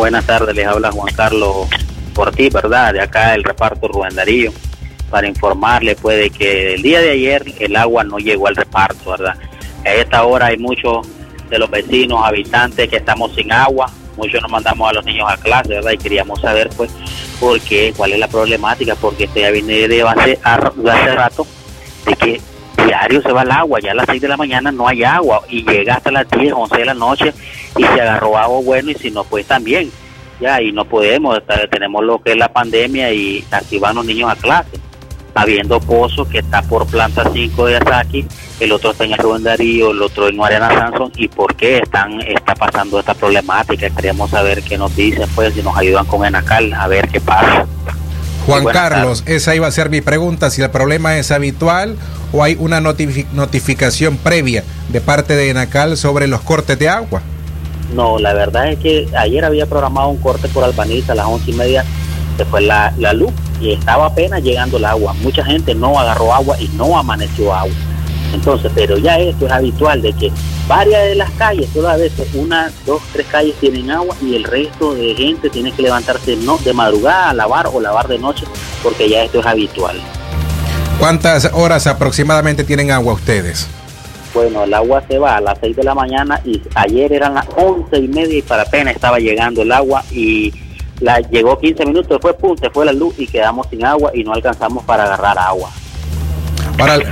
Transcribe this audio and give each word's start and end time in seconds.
Buenas 0.00 0.24
tardes, 0.24 0.56
les 0.56 0.66
habla 0.66 0.90
Juan 0.90 1.14
Carlos 1.14 1.68
por 2.14 2.30
ti, 2.30 2.48
¿verdad? 2.48 2.94
De 2.94 3.02
acá 3.02 3.34
el 3.34 3.44
reparto 3.44 3.86
Rubén 3.86 4.14
Darío, 4.14 4.50
para 5.10 5.28
informarle 5.28 5.94
pues 5.94 6.16
de 6.16 6.30
que 6.30 6.72
el 6.72 6.80
día 6.80 7.02
de 7.02 7.10
ayer 7.10 7.44
el 7.58 7.76
agua 7.76 8.02
no 8.02 8.16
llegó 8.16 8.46
al 8.46 8.56
reparto, 8.56 9.10
¿verdad? 9.10 9.36
A 9.84 9.90
esta 9.90 10.24
hora 10.24 10.46
hay 10.46 10.56
muchos 10.56 11.06
de 11.50 11.58
los 11.58 11.70
vecinos, 11.70 12.24
habitantes 12.24 12.88
que 12.88 12.96
estamos 12.96 13.34
sin 13.34 13.52
agua, 13.52 13.90
muchos 14.16 14.40
nos 14.40 14.50
mandamos 14.50 14.88
a 14.88 14.94
los 14.94 15.04
niños 15.04 15.28
a 15.30 15.36
clase, 15.36 15.68
¿verdad? 15.68 15.90
Y 15.90 15.98
queríamos 15.98 16.40
saber 16.40 16.70
pues 16.78 16.90
por 17.38 17.60
qué, 17.60 17.92
cuál 17.94 18.14
es 18.14 18.20
la 18.20 18.28
problemática, 18.28 18.94
porque 18.94 19.24
este 19.24 19.42
ya 19.42 19.50
viene 19.50 19.86
de 19.86 20.00
hace, 20.00 20.38
hace 20.42 21.14
rato 21.14 21.46
de 22.06 22.16
que 22.16 22.40
diario 22.86 23.22
se 23.22 23.32
va 23.32 23.42
el 23.42 23.50
agua, 23.50 23.80
ya 23.80 23.92
a 23.92 23.94
las 23.94 24.06
6 24.06 24.22
de 24.22 24.28
la 24.28 24.36
mañana 24.36 24.72
no 24.72 24.86
hay 24.86 25.04
agua 25.04 25.42
y 25.48 25.64
llega 25.64 25.94
hasta 25.94 26.10
las 26.10 26.28
10, 26.30 26.52
11 26.52 26.76
de 26.76 26.84
la 26.84 26.94
noche 26.94 27.32
y 27.76 27.82
se 27.82 28.00
agarró 28.00 28.36
agua 28.36 28.60
bueno 28.60 28.90
y 28.90 28.94
si 28.94 29.10
no 29.10 29.24
pues 29.24 29.46
también, 29.46 29.90
ya 30.40 30.60
y 30.60 30.72
no 30.72 30.84
podemos, 30.84 31.40
tenemos 31.70 32.04
lo 32.04 32.20
que 32.20 32.32
es 32.32 32.36
la 32.36 32.52
pandemia 32.52 33.12
y 33.12 33.44
aquí 33.50 33.78
van 33.78 33.96
los 33.96 34.04
niños 34.04 34.30
a 34.30 34.36
clase, 34.36 34.78
habiendo 35.34 35.80
pozos 35.80 36.28
que 36.28 36.38
está 36.38 36.62
por 36.62 36.86
planta 36.86 37.24
5 37.32 37.66
de 37.66 37.76
Asaki, 37.76 38.26
el 38.60 38.72
otro 38.72 38.90
está 38.90 39.04
en 39.04 39.12
el 39.12 39.42
Darío, 39.42 39.90
el 39.90 40.02
otro 40.02 40.28
en 40.28 40.36
Mariana 40.36 40.68
Sanson 40.68 41.12
y 41.16 41.28
por 41.28 41.54
qué 41.54 41.78
están 41.78 42.20
está 42.20 42.54
pasando 42.54 42.98
esta 42.98 43.14
problemática, 43.14 43.88
queríamos 43.90 44.30
saber 44.30 44.62
qué 44.62 44.76
nos 44.76 44.94
dicen 44.94 45.28
pues 45.34 45.54
si 45.54 45.62
nos 45.62 45.76
ayudan 45.76 46.06
con 46.06 46.24
Enacal 46.24 46.72
a 46.74 46.86
ver 46.88 47.08
qué 47.08 47.20
pasa. 47.20 47.66
Juan 48.46 48.64
Carlos, 48.64 49.22
esa 49.26 49.54
iba 49.54 49.66
a 49.66 49.70
ser 49.70 49.90
mi 49.90 50.00
pregunta, 50.00 50.50
si 50.50 50.62
el 50.62 50.70
problema 50.70 51.16
es 51.16 51.30
habitual 51.30 51.96
o 52.32 52.42
hay 52.42 52.56
una 52.58 52.80
notificación 52.80 54.16
previa 54.16 54.64
de 54.88 55.00
parte 55.00 55.36
de 55.36 55.50
Enacal 55.50 55.96
sobre 55.96 56.26
los 56.26 56.40
cortes 56.40 56.78
de 56.78 56.88
agua. 56.88 57.22
No, 57.94 58.18
la 58.18 58.32
verdad 58.32 58.70
es 58.70 58.78
que 58.78 59.08
ayer 59.16 59.44
había 59.44 59.66
programado 59.66 60.08
un 60.08 60.18
corte 60.18 60.48
por 60.48 60.64
Albaniza 60.64 61.12
a 61.12 61.16
las 61.16 61.26
once 61.26 61.50
y 61.50 61.54
media, 61.54 61.84
se 62.36 62.44
fue 62.44 62.60
la, 62.60 62.94
la 62.98 63.12
luz 63.12 63.32
y 63.60 63.72
estaba 63.72 64.06
apenas 64.06 64.42
llegando 64.42 64.76
el 64.78 64.84
agua. 64.84 65.12
Mucha 65.14 65.44
gente 65.44 65.74
no 65.74 65.98
agarró 65.98 66.32
agua 66.32 66.56
y 66.60 66.68
no 66.68 66.96
amaneció 66.96 67.52
agua. 67.52 67.74
Entonces, 68.32 68.70
pero 68.74 68.96
ya 68.98 69.18
esto 69.18 69.46
es 69.46 69.52
habitual 69.52 70.02
de 70.02 70.12
que 70.12 70.32
varias 70.68 71.02
de 71.02 71.14
las 71.16 71.30
calles, 71.32 71.68
todas 71.72 71.98
veces, 71.98 72.28
una, 72.34 72.70
dos, 72.86 73.02
tres 73.12 73.26
calles 73.26 73.54
tienen 73.60 73.90
agua 73.90 74.14
y 74.22 74.36
el 74.36 74.44
resto 74.44 74.94
de 74.94 75.14
gente 75.14 75.50
tiene 75.50 75.72
que 75.72 75.82
levantarse 75.82 76.36
no 76.36 76.58
de 76.58 76.72
madrugada 76.72 77.30
a 77.30 77.34
lavar 77.34 77.68
o 77.72 77.80
lavar 77.80 78.06
de 78.08 78.18
noche 78.18 78.44
porque 78.82 79.08
ya 79.08 79.24
esto 79.24 79.40
es 79.40 79.46
habitual. 79.46 80.00
¿Cuántas 80.98 81.50
horas 81.54 81.86
aproximadamente 81.86 82.62
tienen 82.62 82.90
agua 82.90 83.14
ustedes? 83.14 83.66
Bueno, 84.32 84.62
el 84.64 84.74
agua 84.74 85.02
se 85.08 85.18
va 85.18 85.38
a 85.38 85.40
las 85.40 85.58
6 85.60 85.76
de 85.76 85.82
la 85.82 85.94
mañana 85.94 86.40
y 86.44 86.62
ayer 86.74 87.12
eran 87.12 87.34
las 87.34 87.46
once 87.56 87.98
y 87.98 88.06
media 88.06 88.38
y 88.38 88.42
para 88.42 88.62
apenas 88.62 88.94
estaba 88.94 89.18
llegando 89.18 89.62
el 89.62 89.72
agua 89.72 90.04
y 90.12 90.52
la 91.00 91.18
llegó 91.20 91.58
15 91.58 91.86
minutos, 91.86 92.10
después 92.10 92.34
pum, 92.36 92.56
se 92.56 92.70
fue 92.70 92.84
la 92.84 92.92
luz 92.92 93.14
y 93.18 93.26
quedamos 93.26 93.66
sin 93.70 93.84
agua 93.84 94.12
y 94.14 94.22
no 94.22 94.34
alcanzamos 94.34 94.84
para 94.84 95.04
agarrar 95.04 95.38
agua. 95.38 95.70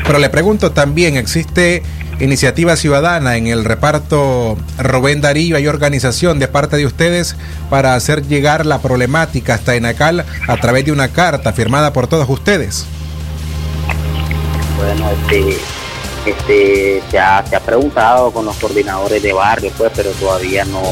Pero 0.04 0.18
le 0.18 0.28
pregunto 0.30 0.72
también, 0.72 1.16
¿existe 1.16 1.82
iniciativa 2.20 2.76
ciudadana 2.76 3.36
en 3.36 3.46
el 3.46 3.64
reparto 3.64 4.56
Rubén 4.78 5.20
Darío? 5.20 5.56
¿Hay 5.56 5.66
organización 5.66 6.38
de 6.38 6.48
parte 6.48 6.76
de 6.76 6.86
ustedes 6.86 7.36
para 7.70 7.94
hacer 7.94 8.26
llegar 8.26 8.66
la 8.66 8.80
problemática 8.80 9.54
hasta 9.54 9.74
Enacal 9.74 10.24
a 10.46 10.56
través 10.56 10.84
de 10.84 10.92
una 10.92 11.08
carta 11.08 11.52
firmada 11.52 11.92
por 11.92 12.06
todos 12.06 12.28
ustedes? 12.28 12.86
Bueno, 14.76 15.10
este 15.10 15.56
este, 16.26 17.02
se, 17.10 17.18
ha, 17.18 17.44
se 17.46 17.56
ha 17.56 17.60
preguntado 17.60 18.30
con 18.30 18.44
los 18.44 18.56
coordinadores 18.56 19.22
de 19.22 19.32
barrio, 19.32 19.72
pues, 19.76 19.90
pero 19.94 20.10
todavía 20.12 20.64
no, 20.64 20.82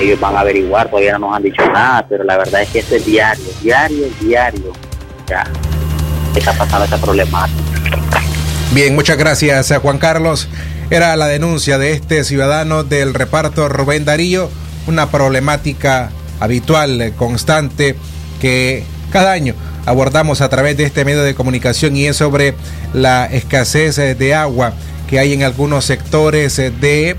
ellos 0.00 0.18
van 0.18 0.36
a 0.36 0.40
averiguar, 0.40 0.88
todavía 0.88 1.12
no 1.12 1.26
nos 1.26 1.36
han 1.36 1.42
dicho 1.42 1.64
nada, 1.70 2.06
pero 2.08 2.24
la 2.24 2.38
verdad 2.38 2.62
es 2.62 2.70
que 2.70 2.78
este 2.80 2.96
es 2.96 3.06
diario, 3.06 3.44
diario, 3.62 4.06
diario, 4.20 4.72
ya 5.26 5.44
está 6.34 6.52
pasando 6.52 6.84
esa 6.84 6.98
problemática. 6.98 7.63
Bien, 8.74 8.92
muchas 8.96 9.16
gracias 9.16 9.70
a 9.70 9.78
Juan 9.78 9.98
Carlos. 9.98 10.48
Era 10.90 11.14
la 11.14 11.28
denuncia 11.28 11.78
de 11.78 11.92
este 11.92 12.24
ciudadano 12.24 12.82
del 12.82 13.14
reparto 13.14 13.68
Rubén 13.68 14.04
Darío, 14.04 14.50
una 14.88 15.12
problemática 15.12 16.10
habitual, 16.40 17.12
constante, 17.16 17.94
que 18.40 18.82
cada 19.12 19.30
año 19.30 19.54
abordamos 19.86 20.40
a 20.40 20.48
través 20.48 20.76
de 20.76 20.82
este 20.82 21.04
medio 21.04 21.22
de 21.22 21.36
comunicación 21.36 21.94
y 21.94 22.06
es 22.06 22.16
sobre 22.16 22.54
la 22.92 23.26
escasez 23.26 23.96
eh, 23.98 24.16
de 24.16 24.34
agua 24.34 24.72
que 25.08 25.20
hay 25.20 25.34
en 25.34 25.44
algunos 25.44 25.84
sectores 25.84 26.58
eh, 26.58 26.72
de 26.72 27.14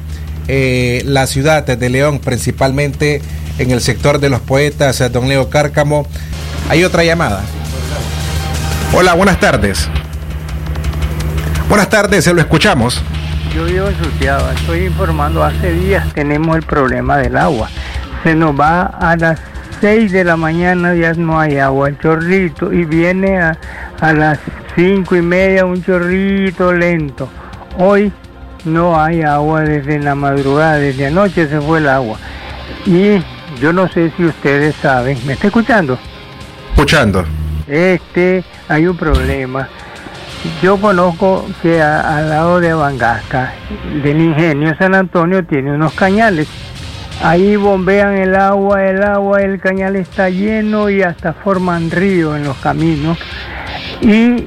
eh, 0.50 1.04
la 1.06 1.26
ciudad 1.26 1.64
de 1.64 1.90
León, 1.90 2.20
principalmente 2.20 3.22
en 3.60 3.72
el 3.72 3.80
sector 3.80 4.20
de 4.20 4.30
los 4.30 4.42
poetas, 4.42 5.02
don 5.10 5.30
Leo 5.30 5.50
Cárcamo. 5.50 6.06
Hay 6.68 6.84
otra 6.84 7.06
llamada. 7.06 7.46
Hola, 8.94 9.14
buenas 9.14 9.40
tardes. 9.40 9.88
Buenas 11.76 11.90
tardes, 11.90 12.24
se 12.24 12.34
lo 12.34 12.40
escuchamos. 12.40 13.02
Yo 13.54 13.66
vivo 13.66 13.88
en 13.90 14.56
estoy 14.58 14.86
informando, 14.86 15.44
hace 15.44 15.74
días 15.74 16.08
tenemos 16.14 16.56
el 16.56 16.64
problema 16.64 17.18
del 17.18 17.36
agua. 17.36 17.68
Se 18.24 18.34
nos 18.34 18.58
va 18.58 18.84
a 18.84 19.18
las 19.18 19.42
6 19.82 20.10
de 20.14 20.24
la 20.24 20.38
mañana 20.38 20.96
ya 20.96 21.14
no 21.16 21.38
hay 21.38 21.58
agua, 21.58 21.90
el 21.90 22.00
chorrito, 22.00 22.72
y 22.72 22.86
viene 22.86 23.42
a, 23.42 23.58
a 24.00 24.14
las 24.14 24.40
5 24.78 25.18
y 25.18 25.22
media 25.22 25.66
un 25.66 25.84
chorrito 25.84 26.72
lento. 26.72 27.28
Hoy 27.78 28.10
no 28.64 28.98
hay 28.98 29.24
agua 29.24 29.64
desde 29.64 30.00
la 30.00 30.16
madrugada, 30.16 30.76
desde 30.76 31.08
anoche 31.08 31.46
se 31.50 31.60
fue 31.60 31.80
el 31.80 31.90
agua. 31.90 32.18
Y 32.86 33.22
yo 33.60 33.74
no 33.74 33.90
sé 33.90 34.14
si 34.16 34.24
ustedes 34.24 34.78
saben, 34.78 35.18
¿me 35.28 35.34
está 35.34 35.48
escuchando? 35.48 36.00
Escuchando. 36.70 37.26
Este, 37.68 38.46
hay 38.70 38.88
un 38.88 38.96
problema. 38.96 39.68
Yo 40.62 40.78
conozco 40.78 41.46
que 41.62 41.82
al 41.82 42.30
lado 42.30 42.60
de 42.60 42.74
Bangasca, 42.74 43.54
del 44.04 44.22
ingenio 44.22 44.76
San 44.78 44.96
Antonio, 44.96 45.46
tiene 45.46 45.74
unos 45.74 45.94
cañales 45.94 46.48
Ahí 47.24 47.56
bombean 47.56 48.16
el 48.16 48.36
agua, 48.36 48.86
el 48.86 49.02
agua, 49.02 49.42
el 49.42 49.60
cañal 49.60 49.96
está 49.96 50.30
lleno 50.30 50.90
y 50.90 51.02
hasta 51.02 51.34
forman 51.34 51.90
ríos 51.90 52.36
en 52.36 52.44
los 52.44 52.58
caminos. 52.58 53.18
Y, 54.02 54.46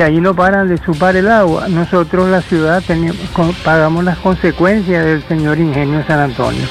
ahí 0.00 0.20
no 0.20 0.34
paran 0.34 0.68
de 0.68 0.78
supar 0.78 1.16
el 1.16 1.30
agua. 1.30 1.68
Nosotros, 1.68 2.28
la 2.28 2.42
ciudad, 2.42 2.82
pagamos 3.64 4.04
las 4.04 4.18
consecuencias 4.18 5.04
del 5.04 5.22
señor 5.24 5.58
Ingenio 5.58 6.04
San 6.06 6.20
Antonio. 6.20 6.64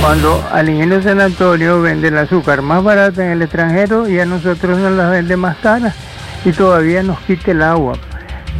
Cuando 0.00 0.42
al 0.52 0.68
Ingenio 0.68 1.02
San 1.02 1.20
Antonio 1.20 1.80
vende 1.80 2.08
el 2.08 2.18
azúcar 2.18 2.62
más 2.62 2.82
barata 2.82 3.24
en 3.24 3.32
el 3.32 3.42
extranjero 3.42 4.08
y 4.08 4.20
a 4.20 4.26
nosotros 4.26 4.78
nos 4.78 4.92
la 4.92 5.08
vende 5.08 5.36
más 5.36 5.56
cara 5.58 5.94
y 6.44 6.52
todavía 6.52 7.02
nos 7.02 7.18
quita 7.20 7.50
el 7.50 7.62
agua. 7.62 7.94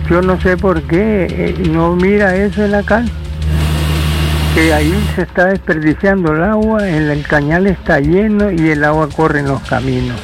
Yo 0.08 0.22
no 0.22 0.40
sé 0.40 0.56
por 0.56 0.82
qué 0.82 1.26
eh, 1.30 1.68
no 1.70 1.94
mira 1.94 2.34
eso 2.36 2.64
en 2.64 2.72
la 2.72 2.82
calle 2.82 3.10
que 4.54 4.72
ahí 4.72 4.92
se 5.14 5.22
está 5.22 5.46
desperdiciando 5.46 6.32
el 6.32 6.42
agua, 6.42 6.88
el, 6.88 7.22
cañal 7.22 7.66
está 7.66 8.00
lleno 8.00 8.50
y 8.50 8.70
el 8.70 8.82
agua 8.84 9.08
corre 9.14 9.40
en 9.40 9.46
los 9.46 9.60
caminos. 9.62 10.18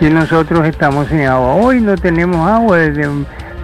Y 0.00 0.06
nosotros 0.06 0.66
estamos 0.66 1.08
sin 1.08 1.22
agua. 1.22 1.54
Hoy 1.54 1.80
no 1.80 1.96
tenemos 1.96 2.48
agua 2.48 2.78
desde, 2.78 3.08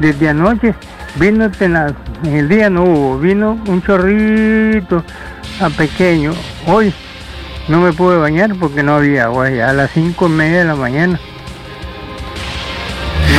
desde 0.01 0.29
anoche. 0.29 0.75
Vino 1.17 1.51
en 1.61 1.77
el 2.25 2.49
día 2.49 2.71
no 2.71 2.85
hubo, 2.85 3.19
vino 3.19 3.59
un 3.67 3.83
chorrito 3.83 5.05
a 5.61 5.71
pequeño. 5.71 6.33
Hoy 6.67 6.93
no 7.69 7.81
me 7.81 7.93
pude 7.93 8.17
bañar 8.17 8.55
porque 8.57 8.83
no 8.83 8.97
había 8.97 9.25
agua 9.25 9.51
ya 9.51 9.71
a 9.71 9.73
las 9.73 9.91
cinco 9.93 10.27
y 10.27 10.31
media 10.31 10.59
de 10.61 10.65
la 10.65 10.75
mañana. 10.75 11.21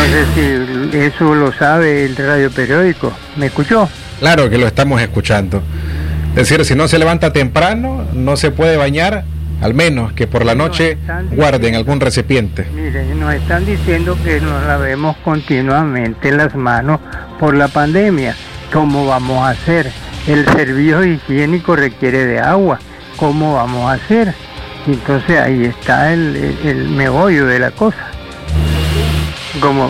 Sé 0.09 0.25
si 0.33 0.97
eso 0.97 1.35
lo 1.35 1.53
sabe 1.53 2.03
el 2.05 2.15
radio 2.15 2.49
periódico. 2.49 3.13
¿Me 3.35 3.45
escuchó? 3.45 3.87
Claro 4.19 4.49
que 4.49 4.57
lo 4.57 4.65
estamos 4.65 4.99
escuchando. 5.01 5.61
Es 6.31 6.49
decir, 6.49 6.65
si 6.65 6.73
no 6.73 6.87
se 6.87 6.97
levanta 6.97 7.31
temprano, 7.31 8.05
no 8.13 8.35
se 8.35 8.49
puede 8.49 8.75
bañar, 8.75 9.23
al 9.61 9.73
menos 9.75 10.13
que 10.13 10.25
por 10.25 10.45
la 10.45 10.55
noche 10.55 10.97
guarden 11.31 11.75
algún 11.75 11.99
recipiente. 11.99 12.65
Miren, 12.73 13.19
nos 13.19 13.35
están 13.35 13.65
diciendo 13.65 14.17
que 14.23 14.41
nos 14.41 14.65
lavemos 14.65 15.15
continuamente 15.17 16.31
las 16.31 16.55
manos 16.55 16.99
por 17.39 17.55
la 17.55 17.67
pandemia. 17.67 18.35
¿Cómo 18.73 19.05
vamos 19.05 19.45
a 19.45 19.49
hacer? 19.49 19.91
El 20.27 20.45
servicio 20.45 21.03
higiénico 21.03 21.75
requiere 21.75 22.25
de 22.25 22.39
agua. 22.39 22.79
¿Cómo 23.17 23.55
vamos 23.55 23.91
a 23.91 23.93
hacer? 23.93 24.33
Entonces 24.87 25.39
ahí 25.39 25.65
está 25.65 26.13
el, 26.13 26.57
el, 26.63 26.89
meollo 26.89 27.45
de 27.45 27.59
la 27.59 27.71
cosa. 27.71 28.07
Como 29.59 29.89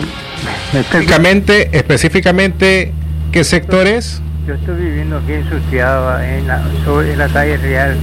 específicamente, 0.72 1.70
específicamente, 1.72 2.92
¿qué 3.32 3.44
sector 3.44 3.86
es? 3.86 4.22
Yo 4.46 4.54
estoy 4.54 4.82
viviendo 4.82 5.18
aquí 5.18 5.32
en 5.32 5.48
Sutiaba, 5.48 6.26
en 6.26 6.46
la, 6.46 6.62
en 6.86 7.18
la 7.18 7.28
calle 7.28 7.56
Real, 7.58 7.96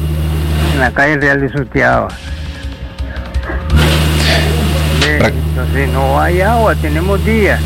en 0.74 0.80
la 0.80 0.92
calle 0.92 1.18
Real 1.18 1.42
de 1.42 1.50
Sutiaba. 1.50 2.08
Entonces 5.16 5.90
no 5.92 6.20
hay 6.20 6.42
agua, 6.42 6.76
tenemos 6.76 7.24
días. 7.26 7.60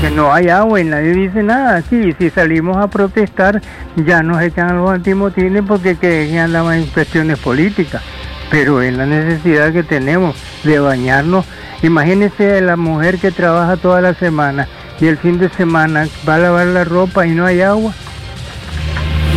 que, 0.00 0.10
no 0.10 0.32
hay 0.32 0.48
agua 0.48 0.80
y 0.80 0.84
nadie 0.84 1.12
dice 1.12 1.42
nada. 1.42 1.82
Sí, 1.88 2.14
si 2.18 2.30
salimos 2.30 2.76
a 2.76 2.88
protestar, 2.88 3.60
ya 3.96 4.22
nos 4.22 4.40
echan 4.42 4.70
a 4.70 4.74
los 4.74 4.90
antimotines 4.90 5.62
porque 5.66 5.96
que, 5.96 6.38
andamos 6.38 6.74
en 6.74 6.86
cuestiones 6.86 7.38
políticas. 7.38 8.02
Pero 8.52 8.82
es 8.82 8.92
la 8.92 9.06
necesidad 9.06 9.72
que 9.72 9.82
tenemos 9.82 10.36
de 10.62 10.78
bañarnos. 10.78 11.46
Imagínese 11.82 12.60
la 12.60 12.76
mujer 12.76 13.16
que 13.18 13.30
trabaja 13.30 13.78
toda 13.78 14.02
la 14.02 14.12
semana 14.12 14.68
y 15.00 15.06
el 15.06 15.16
fin 15.16 15.38
de 15.38 15.48
semana 15.48 16.06
va 16.28 16.34
a 16.34 16.38
lavar 16.38 16.66
la 16.66 16.84
ropa 16.84 17.26
y 17.26 17.30
no 17.30 17.46
hay 17.46 17.62
agua. 17.62 17.94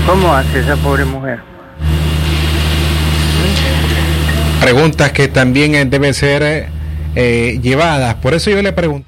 ¿Cómo 0.05 0.33
hace 0.35 0.59
esa 0.59 0.75
pobre 0.75 1.05
mujer? 1.05 1.39
Preguntas 4.59 5.13
que 5.13 5.29
también 5.29 5.89
deben 5.89 6.13
ser 6.13 6.67
eh, 7.15 7.59
llevadas. 7.61 8.15
Por 8.15 8.33
eso 8.33 8.51
yo 8.51 8.61
le 8.61 8.73
pregunto 8.73 9.07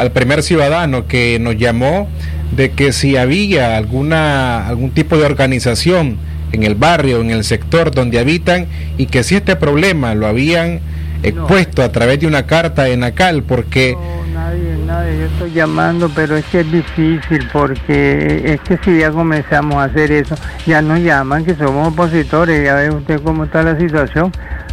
al 0.00 0.10
primer 0.10 0.42
ciudadano 0.42 1.06
que 1.06 1.38
nos 1.40 1.56
llamó 1.56 2.08
de 2.50 2.72
que 2.72 2.92
si 2.92 3.16
había 3.16 3.76
alguna 3.76 4.66
algún 4.66 4.90
tipo 4.90 5.16
de 5.16 5.24
organización 5.24 6.18
en 6.52 6.62
el 6.62 6.74
barrio, 6.74 7.20
en 7.20 7.30
el 7.30 7.44
sector 7.44 7.90
donde 7.90 8.18
habitan 8.18 8.66
y 8.98 9.06
que 9.06 9.22
si 9.22 9.36
este 9.36 9.56
problema 9.56 10.14
lo 10.14 10.26
habían 10.26 10.80
expuesto 11.22 11.82
a 11.82 11.92
través 11.92 12.20
de 12.20 12.26
una 12.26 12.46
carta 12.46 12.88
en 12.88 13.04
ACAL 13.04 13.42
porque 13.42 13.92
no, 13.92 14.24
nadie, 14.32 14.76
nadie, 14.86 15.18
yo 15.18 15.26
estoy 15.26 15.52
llamando, 15.52 16.10
pero 16.14 16.36
es 16.36 16.44
que 16.46 16.60
es 16.60 16.72
difícil 16.72 17.46
porque 17.52 18.42
es 18.54 18.60
que 18.62 18.78
si 18.84 18.98
ya 18.98 19.10
comenzamos 19.10 19.76
a 19.76 19.84
hacer 19.84 20.12
eso, 20.12 20.34
ya 20.66 20.80
nos 20.80 21.00
llaman 21.00 21.44
que 21.44 21.54
somos 21.54 21.88
opositores, 21.88 22.64
ya 22.64 22.74
ve 22.76 22.90
usted 22.90 23.20
cómo 23.22 23.44
está 23.44 23.62
la 23.62 23.78
situación, 23.78 24.32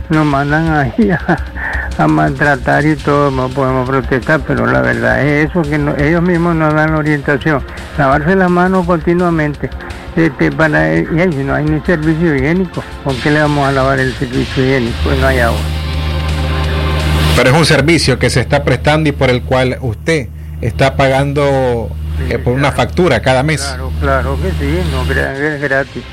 nos 0.09 0.25
mandan 0.25 0.69
ahí 0.71 1.12
a, 1.12 1.38
a 2.00 2.08
maltratar 2.08 2.86
y 2.86 2.96
todo, 2.96 3.32
no 3.32 3.50
podemos 3.50 3.88
protestar, 3.88 4.42
pero 4.46 4.66
la 4.66 4.82
verdad 4.82 5.26
es 5.26 5.50
eso, 5.50 5.62
que 5.62 5.76
ellos 6.06 6.22
mismos 6.22 6.56
nos 6.56 6.74
dan 6.74 6.94
orientación, 6.96 7.62
lavarse 7.98 8.36
las 8.36 8.50
manos 8.50 8.86
continuamente. 8.86 9.70
Este, 10.16 10.52
para, 10.52 10.96
y 10.96 11.06
si 11.06 11.44
no 11.44 11.54
hay 11.54 11.66
ni 11.66 11.80
servicio 11.82 12.36
higiénico, 12.36 12.84
¿con 13.04 13.16
qué 13.18 13.32
le 13.32 13.42
vamos 13.42 13.68
a 13.68 13.72
lavar 13.72 14.00
el 14.00 14.14
servicio 14.14 14.64
higiénico? 14.64 14.96
Pues 15.04 15.20
no 15.20 15.28
hay 15.28 15.40
agua. 15.40 15.60
Pero 17.36 17.52
es 17.52 17.56
un 17.56 17.66
servicio 17.66 18.18
que 18.18 18.30
se 18.30 18.42
está 18.42 18.64
prestando 18.64 19.10
y 19.10 19.12
por 19.12 19.30
el 19.30 19.44
cual 19.44 19.78
usted 19.82 20.28
está 20.62 20.96
pagando 20.96 21.90
eh, 22.30 22.40
por 22.40 22.54
una 22.54 22.72
factura 22.72 23.22
cada 23.22 23.44
mes. 23.44 23.62
Claro, 23.62 23.92
claro 24.00 24.38
que 24.42 24.50
sí, 24.52 24.80
no 24.92 25.04
es 25.04 25.62
gratis. 25.62 26.04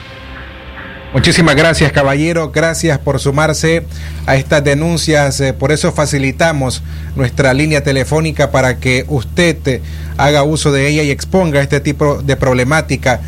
Muchísimas 1.14 1.54
gracias, 1.54 1.92
caballero. 1.92 2.50
Gracias 2.50 2.98
por 2.98 3.20
sumarse 3.20 3.84
a 4.26 4.34
estas 4.34 4.64
denuncias. 4.64 5.40
Eh, 5.40 5.52
por 5.52 5.70
eso 5.70 5.92
facilitamos 5.92 6.82
nuestra 7.14 7.54
línea 7.54 7.84
telefónica 7.84 8.50
para 8.50 8.80
que 8.80 9.04
usted 9.08 9.56
eh, 9.68 9.80
haga 10.16 10.42
uso 10.42 10.72
de 10.72 10.88
ella 10.88 11.04
y 11.04 11.12
exponga 11.12 11.62
este 11.62 11.78
tipo 11.78 12.20
de 12.20 12.34
problemática 12.34 13.20